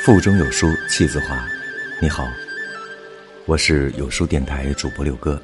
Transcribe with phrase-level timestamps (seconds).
[0.00, 1.44] 腹中有书气自华。
[2.00, 2.26] 你好，
[3.46, 5.40] 我是有书电台主播六哥。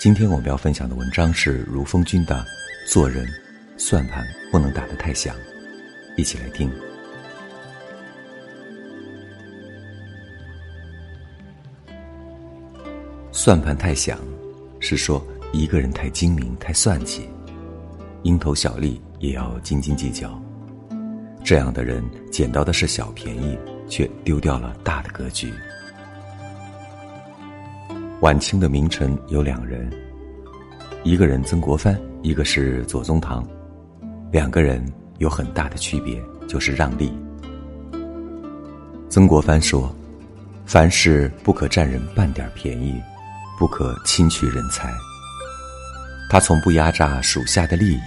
[0.00, 2.44] 今天我们要分享的文章是如风君的
[2.92, 3.26] 《做人
[3.76, 5.34] 算盘不能打得太响》，
[6.16, 6.70] 一起来听。
[13.30, 14.18] 算盘太响，
[14.80, 17.28] 是说一个人太精明、太算计，
[18.24, 20.42] 蝇头小利也要斤斤计较。
[21.46, 23.56] 这样的人捡到的是小便宜，
[23.88, 25.54] 却丢掉了大的格局。
[28.20, 29.88] 晚清的名臣有两人，
[31.04, 33.46] 一个人曾国藩，一个是左宗棠，
[34.32, 34.84] 两个人
[35.18, 37.16] 有很大的区别，就是让利。
[39.08, 39.94] 曾国藩说
[40.66, 43.00] ：“凡事不可占人半点便宜，
[43.56, 44.92] 不可侵取人才。”
[46.28, 48.00] 他从不压榨属下的利益，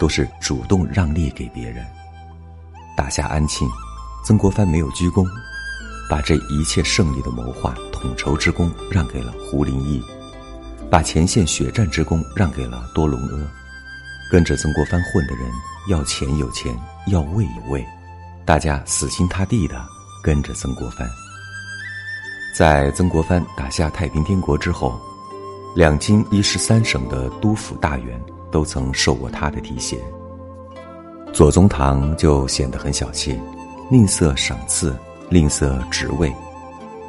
[0.00, 1.86] 都是主动让利给别人。
[3.02, 3.68] 打下安庆，
[4.22, 5.26] 曾国藩没有鞠躬，
[6.08, 10.00] 把这一切胜利的谋划、统筹之功让给了胡林翼，
[10.88, 13.50] 把前线血战之功让给了多隆阿。
[14.30, 15.50] 跟着曾国藩混的人，
[15.88, 16.72] 要钱有钱，
[17.08, 17.84] 要位有位，
[18.44, 19.84] 大家死心塌地的
[20.22, 21.04] 跟着曾国藩。
[22.56, 24.96] 在曾国藩打下太平天国之后，
[25.74, 28.22] 两京一十三省的督府大员
[28.52, 30.00] 都曾受过他的提携。
[31.32, 33.40] 左宗棠就显得很小气，
[33.90, 34.94] 吝啬赏赐，
[35.30, 36.30] 吝啬职位，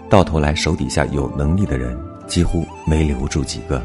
[0.10, 3.84] 到头来手底下有能力的人几乎没留住几个，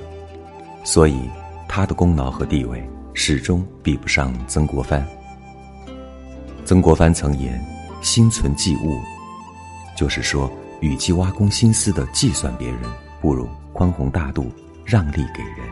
[0.84, 1.28] 所以
[1.66, 5.04] 他的功劳和地位始终比不上曾国藩。
[6.64, 7.60] 曾国藩曾言
[8.00, 8.96] ：“心存忌物”，
[9.98, 10.48] 就是说，
[10.80, 12.82] 与其挖空心思的计算别人，
[13.20, 14.52] 不如宽宏大度，
[14.84, 15.66] 让利给人。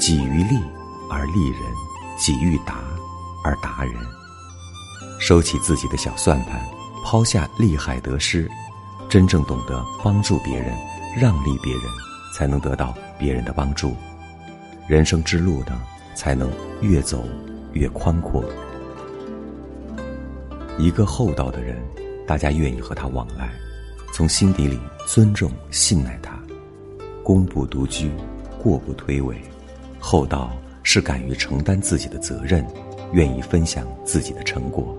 [0.00, 0.58] 己于利
[1.08, 1.60] 而利人。
[2.20, 2.84] 己欲达
[3.42, 3.94] 而达人，
[5.18, 6.62] 收起自己的小算盘，
[7.02, 8.46] 抛下利害得失，
[9.08, 10.76] 真正懂得帮助别人、
[11.18, 11.82] 让利别人，
[12.34, 13.96] 才能得到别人的帮助，
[14.86, 15.80] 人生之路呢，
[16.14, 17.24] 才能越走
[17.72, 18.44] 越宽阔。
[20.76, 21.82] 一个厚道的人，
[22.26, 23.50] 大家愿意和他往来，
[24.12, 26.38] 从心底里尊重、信赖他，
[27.24, 28.12] 功不独居，
[28.62, 29.36] 过不推诿，
[29.98, 30.52] 厚道。
[30.82, 32.66] 是敢于承担自己的责任，
[33.12, 34.96] 愿意分享自己的成果。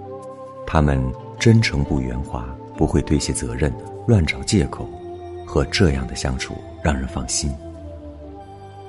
[0.65, 1.01] 他们
[1.39, 2.45] 真诚不圆滑，
[2.77, 3.73] 不会推卸责任、
[4.07, 4.87] 乱找借口。
[5.43, 7.53] 和这样的相处让人放心。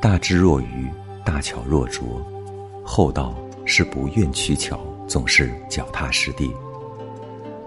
[0.01, 0.89] 大智若愚，
[1.25, 2.25] 大巧若拙。
[2.85, 6.49] 厚道是不愿取巧，总是脚踏实地。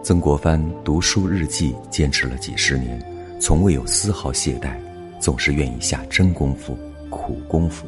[0.02, 2.98] 曾国藩读书日记坚持了几十年，
[3.38, 4.78] 从未有丝毫懈怠，
[5.20, 6.78] 总是愿意下真功夫、
[7.10, 7.86] 苦功夫。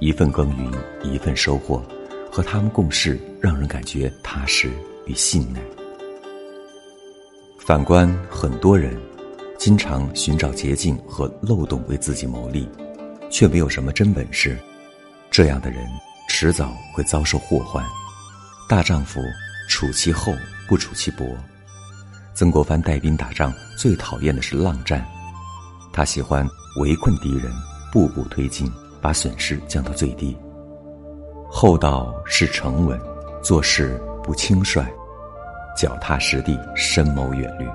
[0.00, 0.72] 一份耕耘，
[1.02, 1.82] 一份收获，
[2.30, 4.70] 和他们共事，让人感觉踏实
[5.06, 5.60] 与信赖。
[7.58, 9.00] 反观很多人，
[9.58, 12.68] 经常寻找捷径和漏洞为自己谋利，
[13.30, 14.58] 却没有什么真本事，
[15.30, 15.86] 这样的人
[16.28, 17.84] 迟早会遭受祸患。
[18.68, 19.20] 大丈夫
[19.68, 20.34] 处其厚，
[20.68, 21.24] 不处其薄。
[22.34, 25.06] 曾国藩带兵打仗，最讨厌的是浪战，
[25.92, 26.46] 他喜欢
[26.80, 27.50] 围困敌人，
[27.92, 28.70] 步步推进。
[29.04, 30.34] 把损失降到最低。
[31.50, 32.98] 厚道是沉稳，
[33.42, 34.82] 做事不轻率，
[35.76, 37.68] 脚踏实地，深谋远虑。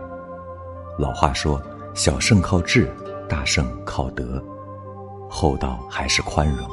[0.98, 1.62] 老话说
[1.94, 2.92] ：“小胜靠智，
[3.28, 4.44] 大胜靠德。”
[5.30, 6.68] 厚道还是宽容。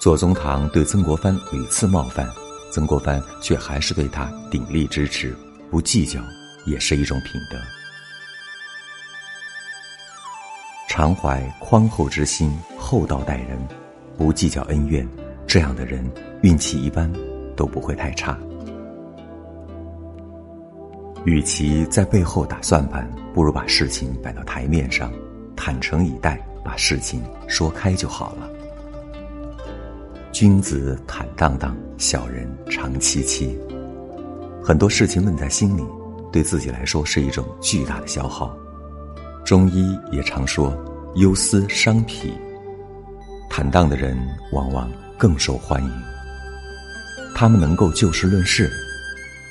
[0.00, 2.26] 左宗棠对曾国藩屡次冒犯，
[2.70, 5.36] 曾国藩却还是对他鼎力支持，
[5.70, 6.18] 不计较，
[6.64, 7.58] 也是一种品德。
[10.96, 13.58] 常怀宽厚之心，厚道待人，
[14.16, 15.04] 不计较恩怨，
[15.44, 16.08] 这样的人
[16.42, 17.12] 运气一般
[17.56, 18.38] 都不会太差。
[21.24, 25.12] 与其在背后打算盘，不如把事情摆到台面上，
[25.56, 28.48] 坦诚以待，把事情说开就好了。
[30.30, 33.58] 君子坦荡荡，小人长戚戚。
[34.62, 35.82] 很多事情闷在心里，
[36.30, 38.56] 对自己来说是一种巨大的消耗。
[39.44, 40.74] 中医也常说，
[41.16, 42.32] 忧思伤脾。
[43.50, 44.16] 坦荡的人
[44.52, 45.92] 往往更受欢迎。
[47.34, 48.70] 他们能够就事论事，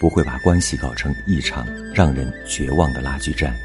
[0.02, 1.64] 不会把关系搞成一场
[1.94, 3.56] 让人绝望的拉锯战。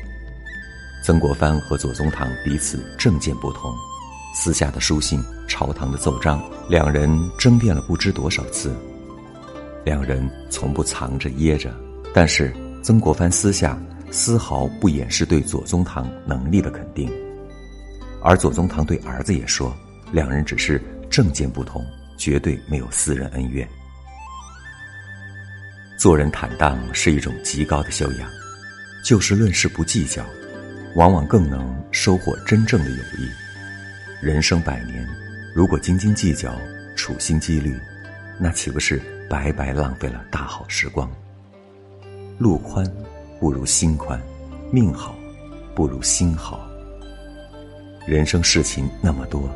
[1.02, 3.72] 曾国藩和左宗棠彼此政见不同，
[4.34, 8.76] 私下的书信、朝堂的奏章，两人争辩了不知多少次。
[9.82, 11.74] 两人从不藏着掖着，
[12.12, 13.80] 但是曾国藩私下。
[14.10, 17.10] 丝毫不掩饰对左宗棠能力的肯定，
[18.22, 19.76] 而左宗棠对儿子也说，
[20.12, 21.84] 两人只是政见不同，
[22.16, 23.68] 绝对没有私人恩怨。
[25.98, 28.30] 做人坦荡是一种极高的修养，
[29.04, 30.24] 就事论事不计较，
[30.94, 33.28] 往往更能收获真正的友谊。
[34.24, 35.06] 人生百年，
[35.54, 36.56] 如果斤斤计较、
[36.96, 37.76] 处心积虑，
[38.38, 41.10] 那岂不是白白浪费了大好时光？
[42.38, 42.84] 路宽
[43.40, 44.20] 不如心宽，
[44.70, 45.14] 命好
[45.74, 46.60] 不如心好。
[48.06, 49.48] 人生事情那么多，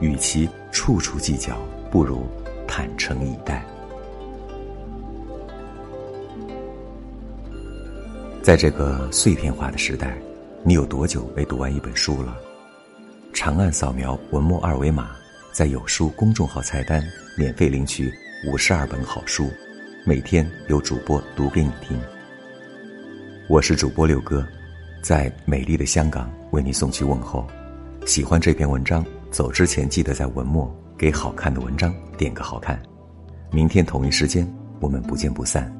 [0.00, 1.56] 与其处处计较，
[1.90, 2.26] 不如
[2.66, 3.64] 坦诚以待。
[8.42, 10.18] 在这个碎片化的时代，
[10.64, 12.36] 你有多久没读完一本书了？
[13.32, 15.12] 长按扫描文末二维码，
[15.52, 17.02] 在有书公众号菜单
[17.38, 18.12] 免费领取
[18.46, 19.48] 五十二本好书，
[20.04, 21.98] 每天有主播读给你听。
[23.52, 24.42] 我是主播六哥，
[25.02, 27.46] 在美丽的香港为你送去问候。
[28.06, 32.82] 喜欢这篇文章，走之前记得在文末给好看的文章点个好看。
[33.50, 34.50] 明天同一时间，
[34.80, 35.70] 我们不见不散。